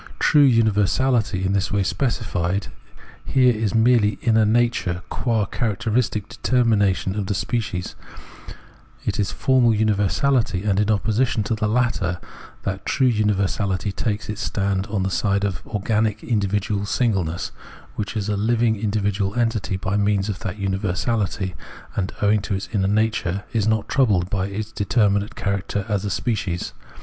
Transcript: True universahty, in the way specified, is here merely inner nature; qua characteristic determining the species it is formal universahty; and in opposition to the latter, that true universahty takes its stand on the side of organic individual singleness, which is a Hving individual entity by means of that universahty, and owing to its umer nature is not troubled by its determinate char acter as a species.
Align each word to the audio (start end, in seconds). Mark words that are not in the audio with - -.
True 0.17 0.49
universahty, 0.51 1.45
in 1.45 1.53
the 1.53 1.69
way 1.71 1.83
specified, 1.83 2.69
is 3.27 3.33
here 3.35 3.69
merely 3.79 4.17
inner 4.23 4.47
nature; 4.47 5.03
qua 5.11 5.45
characteristic 5.45 6.27
determining 6.27 6.95
the 7.23 7.33
species 7.35 7.93
it 9.05 9.19
is 9.19 9.29
formal 9.31 9.69
universahty; 9.73 10.67
and 10.67 10.79
in 10.79 10.89
opposition 10.89 11.43
to 11.43 11.53
the 11.53 11.67
latter, 11.67 12.19
that 12.63 12.83
true 12.83 13.13
universahty 13.13 13.95
takes 13.95 14.27
its 14.27 14.41
stand 14.41 14.87
on 14.87 15.03
the 15.03 15.11
side 15.11 15.43
of 15.43 15.61
organic 15.67 16.23
individual 16.23 16.87
singleness, 16.87 17.51
which 17.95 18.17
is 18.17 18.27
a 18.27 18.33
Hving 18.33 18.81
individual 18.81 19.35
entity 19.35 19.77
by 19.77 19.97
means 19.97 20.29
of 20.29 20.39
that 20.39 20.57
universahty, 20.57 21.53
and 21.95 22.11
owing 22.23 22.41
to 22.41 22.55
its 22.55 22.69
umer 22.69 22.89
nature 22.89 23.43
is 23.53 23.67
not 23.67 23.87
troubled 23.87 24.31
by 24.31 24.47
its 24.47 24.71
determinate 24.71 25.35
char 25.37 25.59
acter 25.59 25.87
as 25.87 26.03
a 26.03 26.09
species. 26.09 26.73